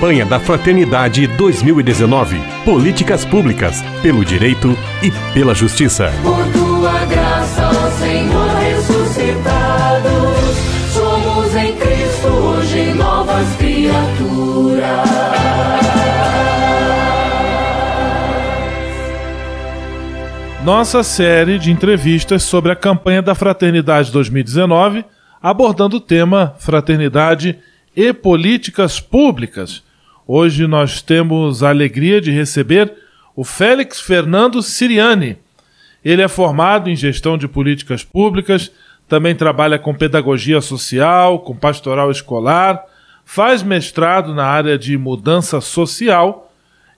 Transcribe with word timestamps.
Campanha 0.00 0.24
da 0.24 0.40
Fraternidade 0.40 1.26
2019. 1.26 2.40
Políticas 2.64 3.22
públicas 3.22 3.82
pelo 4.00 4.24
direito 4.24 4.74
e 5.02 5.10
pela 5.34 5.54
justiça. 5.54 6.10
Por 6.22 6.42
tua 6.54 7.04
graça, 7.04 7.68
ó 7.68 7.90
Senhor 7.98 8.48
ressuscitado, 8.48 10.08
somos 10.90 11.54
em 11.54 11.76
Cristo 11.76 12.28
hoje 12.28 12.94
novas 12.94 13.46
criaturas. 13.56 14.80
Nossa 20.64 21.02
série 21.02 21.58
de 21.58 21.70
entrevistas 21.70 22.42
sobre 22.42 22.72
a 22.72 22.76
campanha 22.76 23.20
da 23.20 23.34
Fraternidade 23.34 24.10
2019, 24.10 25.04
abordando 25.42 25.98
o 25.98 26.00
tema 26.00 26.54
Fraternidade 26.58 27.58
e 27.94 28.14
políticas 28.14 28.98
públicas. 28.98 29.89
Hoje 30.32 30.68
nós 30.68 31.02
temos 31.02 31.60
a 31.60 31.70
alegria 31.70 32.20
de 32.20 32.30
receber 32.30 32.94
o 33.34 33.42
Félix 33.42 34.00
Fernando 34.00 34.62
Siriani. 34.62 35.36
Ele 36.04 36.22
é 36.22 36.28
formado 36.28 36.88
em 36.88 36.94
gestão 36.94 37.36
de 37.36 37.48
políticas 37.48 38.04
públicas, 38.04 38.70
também 39.08 39.34
trabalha 39.34 39.76
com 39.76 39.92
pedagogia 39.92 40.60
social, 40.60 41.40
com 41.40 41.56
pastoral 41.56 42.12
escolar, 42.12 42.80
faz 43.24 43.64
mestrado 43.64 44.32
na 44.32 44.44
área 44.46 44.78
de 44.78 44.96
mudança 44.96 45.60
social 45.60 46.48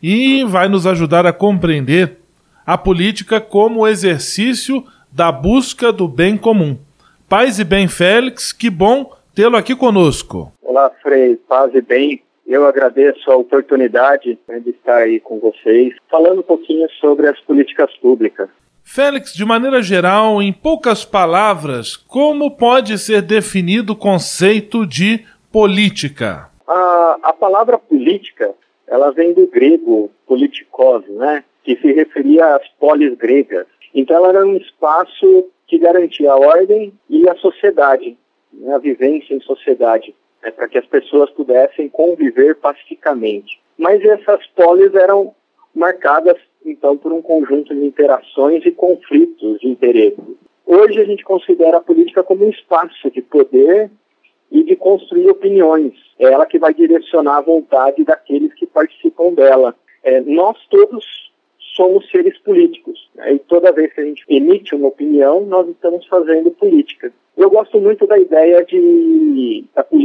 e 0.02 0.44
vai 0.44 0.68
nos 0.68 0.86
ajudar 0.86 1.24
a 1.24 1.32
compreender 1.32 2.18
a 2.66 2.76
política 2.76 3.40
como 3.40 3.88
exercício 3.88 4.84
da 5.10 5.32
busca 5.32 5.90
do 5.90 6.06
bem 6.06 6.36
comum. 6.36 6.76
Paz 7.30 7.58
e 7.58 7.64
bem, 7.64 7.88
Félix, 7.88 8.52
que 8.52 8.68
bom 8.68 9.10
tê-lo 9.34 9.56
aqui 9.56 9.74
conosco. 9.74 10.52
Olá, 10.60 10.90
Frei, 11.02 11.36
paz 11.48 11.74
e 11.74 11.80
bem. 11.80 12.22
Eu 12.52 12.66
agradeço 12.66 13.30
a 13.30 13.36
oportunidade 13.36 14.38
de 14.46 14.70
estar 14.72 14.96
aí 14.96 15.18
com 15.18 15.40
vocês, 15.40 15.94
falando 16.10 16.40
um 16.40 16.42
pouquinho 16.42 16.86
sobre 17.00 17.26
as 17.26 17.40
políticas 17.40 17.90
públicas. 17.96 18.46
Félix, 18.84 19.32
de 19.32 19.42
maneira 19.42 19.80
geral, 19.80 20.42
em 20.42 20.52
poucas 20.52 21.02
palavras, 21.02 21.96
como 21.96 22.50
pode 22.50 22.98
ser 22.98 23.22
definido 23.22 23.94
o 23.94 23.96
conceito 23.96 24.86
de 24.86 25.24
política? 25.50 26.50
A, 26.68 27.18
a 27.22 27.32
palavra 27.32 27.78
política, 27.78 28.50
ela 28.86 29.10
vem 29.12 29.32
do 29.32 29.46
grego 29.46 30.10
politikos, 30.26 31.08
né? 31.08 31.42
Que 31.64 31.74
se 31.76 31.90
referia 31.90 32.54
às 32.54 32.68
polis 32.78 33.16
gregas. 33.16 33.66
Então, 33.94 34.14
ela 34.14 34.28
era 34.28 34.46
um 34.46 34.58
espaço 34.58 35.46
que 35.66 35.78
garantia 35.78 36.30
a 36.30 36.36
ordem 36.36 36.92
e 37.08 37.26
a 37.26 37.34
sociedade 37.36 38.14
né, 38.52 38.74
a 38.74 38.78
vivência 38.78 39.34
em 39.34 39.40
sociedade, 39.40 40.14
né, 40.42 40.50
para 40.50 40.68
que 40.68 40.78
as 40.78 40.86
pessoas 40.86 41.30
pudessem 41.30 41.88
conviver 41.88 42.56
pacificamente. 42.56 43.60
Mas 43.78 44.04
essas 44.04 44.46
polis 44.48 44.94
eram 44.94 45.34
marcadas, 45.74 46.36
então, 46.64 46.96
por 46.96 47.12
um 47.12 47.22
conjunto 47.22 47.74
de 47.74 47.84
interações 47.84 48.64
e 48.64 48.70
conflitos 48.70 49.60
de 49.60 49.68
interesse. 49.68 50.20
Hoje 50.66 51.00
a 51.00 51.04
gente 51.04 51.24
considera 51.24 51.78
a 51.78 51.82
política 51.82 52.22
como 52.22 52.44
um 52.44 52.50
espaço 52.50 53.10
de 53.10 53.20
poder 53.22 53.90
e 54.50 54.62
de 54.62 54.76
construir 54.76 55.28
opiniões. 55.28 55.94
É 56.18 56.26
ela 56.26 56.46
que 56.46 56.58
vai 56.58 56.74
direcionar 56.74 57.38
a 57.38 57.42
vontade 57.42 58.04
daqueles 58.04 58.52
que 58.54 58.66
participam 58.66 59.32
dela. 59.32 59.74
É, 60.04 60.20
nós 60.20 60.56
todos 60.68 61.04
somos 61.74 62.08
seres 62.10 62.38
políticos. 62.38 63.08
Né? 63.14 63.34
E 63.34 63.38
toda 63.38 63.72
vez 63.72 63.92
que 63.92 64.00
a 64.00 64.04
gente 64.04 64.24
emite 64.28 64.74
uma 64.74 64.88
opinião, 64.88 65.40
nós 65.46 65.68
estamos 65.68 66.06
fazendo 66.06 66.50
política. 66.50 67.12
Eu 67.36 67.50
gosto 67.50 67.80
muito 67.80 68.06
da 68.06 68.18
ideia 68.18 68.62
de, 68.64 69.64
da 69.74 69.82
política 69.82 70.01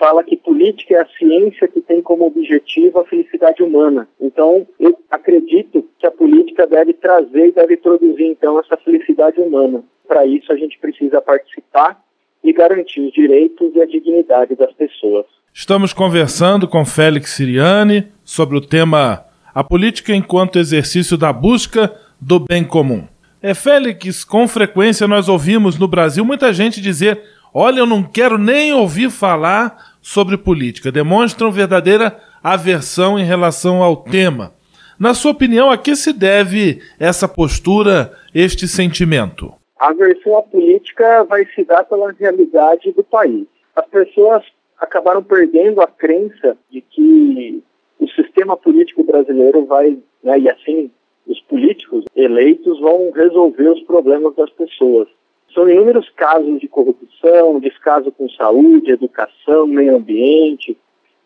fala 0.00 0.24
que 0.24 0.34
política 0.34 0.94
é 0.94 1.02
a 1.02 1.06
ciência 1.18 1.68
que 1.68 1.82
tem 1.82 2.00
como 2.00 2.26
objetivo 2.26 3.00
a 3.00 3.04
felicidade 3.04 3.62
humana. 3.62 4.08
Então, 4.18 4.66
eu 4.80 4.98
acredito 5.10 5.86
que 5.98 6.06
a 6.06 6.10
política 6.10 6.66
deve 6.66 6.94
trazer 6.94 7.48
e 7.48 7.52
deve 7.52 7.76
produzir, 7.76 8.24
então, 8.24 8.58
essa 8.58 8.78
felicidade 8.78 9.38
humana. 9.38 9.84
Para 10.08 10.24
isso, 10.24 10.50
a 10.50 10.56
gente 10.56 10.78
precisa 10.78 11.20
participar 11.20 12.00
e 12.42 12.50
garantir 12.50 13.02
os 13.02 13.12
direitos 13.12 13.70
e 13.76 13.82
a 13.82 13.86
dignidade 13.86 14.56
das 14.56 14.72
pessoas. 14.72 15.26
Estamos 15.52 15.92
conversando 15.92 16.66
com 16.66 16.82
Félix 16.84 17.32
Siriani 17.32 18.06
sobre 18.24 18.56
o 18.56 18.60
tema 18.60 19.26
A 19.54 19.62
política 19.62 20.14
enquanto 20.14 20.58
exercício 20.58 21.18
da 21.18 21.32
busca 21.32 21.94
do 22.18 22.40
bem 22.40 22.64
comum. 22.64 23.06
É, 23.42 23.52
Félix, 23.52 24.24
com 24.24 24.48
frequência 24.48 25.06
nós 25.06 25.28
ouvimos 25.28 25.78
no 25.78 25.88
Brasil 25.88 26.24
muita 26.24 26.52
gente 26.52 26.80
dizer: 26.80 27.20
olha, 27.52 27.80
eu 27.80 27.86
não 27.86 28.02
quero 28.02 28.38
nem 28.38 28.72
ouvir 28.72 29.10
falar 29.10 29.89
sobre 30.00 30.36
política. 30.36 30.92
Demonstram 30.92 31.50
verdadeira 31.50 32.18
aversão 32.42 33.18
em 33.18 33.24
relação 33.24 33.82
ao 33.82 33.96
tema. 33.96 34.52
Na 34.98 35.14
sua 35.14 35.32
opinião, 35.32 35.70
a 35.70 35.78
que 35.78 35.96
se 35.96 36.12
deve 36.12 36.82
essa 36.98 37.26
postura, 37.26 38.12
este 38.34 38.68
sentimento? 38.68 39.52
A 39.78 39.88
aversão 39.88 40.36
à 40.36 40.42
política 40.42 41.24
vai 41.24 41.46
se 41.54 41.64
dar 41.64 41.84
pela 41.84 42.12
realidade 42.12 42.92
do 42.92 43.02
país. 43.02 43.46
As 43.74 43.86
pessoas 43.86 44.44
acabaram 44.78 45.22
perdendo 45.22 45.80
a 45.80 45.86
crença 45.86 46.56
de 46.70 46.82
que 46.82 47.62
o 47.98 48.08
sistema 48.08 48.56
político 48.56 49.02
brasileiro 49.04 49.64
vai, 49.64 49.98
né, 50.22 50.38
e 50.38 50.50
assim 50.50 50.90
os 51.26 51.40
políticos 51.42 52.04
eleitos 52.16 52.80
vão 52.80 53.10
resolver 53.12 53.68
os 53.68 53.82
problemas 53.82 54.34
das 54.34 54.50
pessoas. 54.50 55.08
São 55.54 55.68
inúmeros 55.68 56.08
casos 56.10 56.60
de 56.60 56.68
corrupção, 56.68 57.58
descaso 57.58 58.12
com 58.12 58.28
saúde, 58.30 58.92
educação, 58.92 59.66
meio 59.66 59.96
ambiente, 59.96 60.78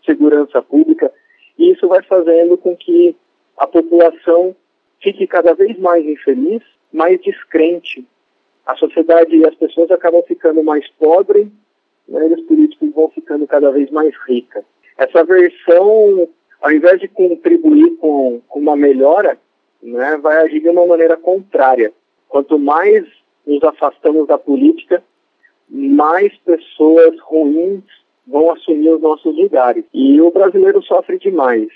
segurança 0.04 0.62
pública, 0.62 1.12
e 1.58 1.72
isso 1.72 1.86
vai 1.88 2.02
fazendo 2.02 2.56
com 2.56 2.76
que 2.76 3.14
a 3.56 3.66
população 3.66 4.56
fique 5.02 5.26
cada 5.26 5.54
vez 5.54 5.78
mais 5.78 6.04
infeliz, 6.04 6.62
mais 6.92 7.20
descrente. 7.20 8.04
A 8.66 8.74
sociedade 8.76 9.36
e 9.36 9.46
as 9.46 9.54
pessoas 9.54 9.90
acabam 9.90 10.22
ficando 10.22 10.62
mais 10.62 10.88
pobres, 10.98 11.46
né, 12.08 12.28
e 12.28 12.34
os 12.34 12.42
políticos 12.46 12.90
vão 12.94 13.10
ficando 13.10 13.46
cada 13.46 13.70
vez 13.70 13.90
mais 13.90 14.14
ricas. 14.26 14.64
Essa 14.96 15.24
versão, 15.24 16.28
ao 16.62 16.70
invés 16.72 17.00
de 17.00 17.08
contribuir 17.08 17.96
com, 17.96 18.40
com 18.48 18.60
uma 18.60 18.76
melhora, 18.76 19.38
né, 19.82 20.16
vai 20.16 20.38
agir 20.38 20.60
de 20.60 20.68
uma 20.68 20.86
maneira 20.86 21.16
contrária. 21.16 21.92
Quanto 22.28 22.58
mais 22.58 23.04
nos 23.46 23.62
afastamos 23.62 24.26
da 24.26 24.38
política, 24.38 25.02
mais 25.68 26.34
pessoas 26.38 27.18
ruins 27.20 27.82
vão 28.26 28.52
assumir 28.52 28.90
os 28.90 29.00
nossos 29.00 29.36
lugares. 29.36 29.84
E 29.92 30.20
o 30.20 30.30
brasileiro 30.30 30.82
sofre 30.82 31.18
demais. 31.18 31.68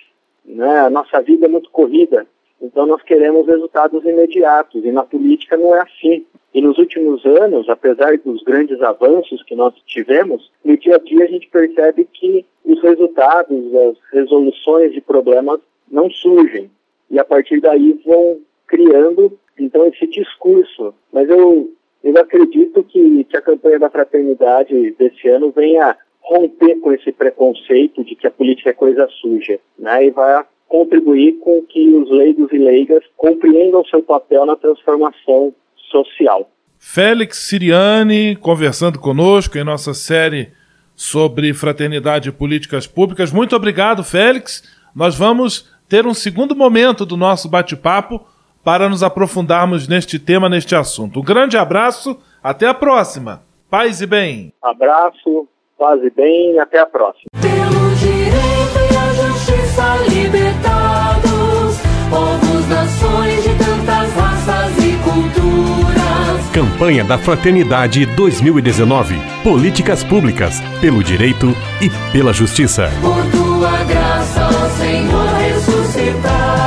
Né? 0.45 0.81
A 0.81 0.91
nossa 0.91 1.21
vida 1.21 1.47
é 1.47 1.49
muito 1.49 1.71
corrida, 1.71 2.27
então 2.61 2.87
nós 2.87 3.03
queremos 3.03 3.47
resultados 3.47 4.05
imediatos. 4.05 4.85
E 4.85 4.91
na 4.91 5.05
política 5.05 5.57
não 5.57 5.75
é 5.75 5.83
assim. 5.83 6.25
E 6.55 6.63
nos 6.63 6.79
últimos 6.79 7.25
anos, 7.27 7.69
apesar 7.69 8.17
dos 8.19 8.43
grandes 8.43 8.81
avanços 8.81 9.43
que 9.43 9.55
nós 9.55 9.75
tivemos, 9.87 10.51
no 10.65 10.77
dia 10.77 10.97
a 10.97 10.99
dia 10.99 11.25
a 11.25 11.29
gente 11.29 11.47
percebe 11.49 12.09
que 12.13 12.45
os 12.65 12.81
resultados, 12.83 13.75
as 13.75 13.97
resoluções 14.13 14.93
de 14.93 15.01
problemas 15.01 15.61
não 15.91 16.11
surgem 16.11 16.71
e 17.11 17.19
a 17.19 17.25
partir 17.25 17.61
daí 17.61 18.01
vão 18.05 18.39
criando 18.69 19.37
então 19.59 19.87
esse 19.87 20.07
discurso. 20.07 20.95
Mas 21.13 21.29
eu, 21.29 21.71
eu 22.05 22.19
acredito 22.19 22.85
que, 22.85 23.25
que 23.25 23.37
a 23.37 23.43
campanha 23.43 23.79
da 23.79 23.91
fraternidade 23.91 24.95
desse 24.99 25.29
ano 25.29 25.51
venha 25.51 25.97
romper 26.21 26.77
com 26.77 26.93
esse 26.93 27.11
preconceito 27.11 28.05
de 28.05 28.15
que 28.15 28.27
a 28.27 28.31
política 28.31 28.71
é 28.71 28.75
coisa 28.75 29.09
suja, 29.21 29.59
né? 29.79 30.07
E 30.07 30.11
vai 30.11 30.45
contribuir 30.69 31.39
com 31.41 31.63
que 31.63 31.89
os 31.89 32.11
leigos 32.11 32.53
e 32.53 32.59
leigas 32.59 33.03
compreendam 33.17 33.83
seu 33.87 34.03
papel 34.03 34.45
na 34.45 34.55
transformação 34.55 35.55
social. 35.91 36.51
Félix 36.79 37.39
Siriani 37.39 38.37
conversando 38.37 39.01
conosco 39.01 39.57
em 39.57 39.65
nossa 39.65 39.95
série 39.95 40.53
sobre 40.95 41.55
fraternidade 41.55 42.29
e 42.29 42.33
políticas 42.33 42.87
públicas. 42.87 43.33
Muito 43.33 43.57
obrigado, 43.57 44.05
Félix. 44.05 44.63
Nós 44.95 45.17
vamos 45.17 45.71
ter 45.89 46.07
um 46.07 46.13
segundo 46.13 46.55
momento 46.55 47.07
do 47.07 47.17
nosso 47.17 47.49
bate-papo 47.49 48.21
para 48.69 48.87
nos 48.87 49.03
aprofundarmos 49.03 49.89
neste 49.89 50.19
tema, 50.19 50.47
neste 50.47 50.75
assunto. 50.77 51.21
Um 51.21 51.23
grande 51.23 51.57
abraço, 51.57 52.19
até 52.43 52.67
a 52.67 52.75
próxima. 52.75 53.43
Paz 53.71 54.03
e 54.03 54.07
bem. 54.07 54.53
Abraço, 54.63 55.49
paz 55.79 55.99
e 56.05 56.11
bem, 56.11 56.61
até 56.61 56.79
a 56.79 56.85
próxima. 56.85 57.31
Pelo 57.41 57.95
direito 57.95 58.79
e 58.93 58.95
a 58.95 59.09
justiça 59.15 59.97
libertados, 60.11 61.81
povos, 62.11 62.69
nações 62.69 63.43
de 63.43 63.57
tantas 63.57 64.15
raças 64.15 64.77
e 64.85 64.93
culturas. 65.03 66.51
Campanha 66.53 67.05
da 67.05 67.17
Fraternidade 67.17 68.05
2019. 68.05 69.15
Políticas 69.43 70.05
públicas 70.05 70.61
pelo 70.83 71.03
direito 71.03 71.55
e 71.81 71.89
pela 72.13 72.35
justiça. 72.35 72.91
Por 73.01 73.25
tua 73.31 73.83
graça, 73.85 74.47
ó 74.47 74.69
Senhor 74.77 75.27
ressuscitados, 75.39 76.58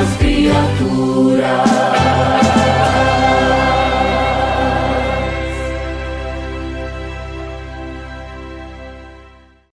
tuas 0.00 0.16
criaturas. 0.16 1.69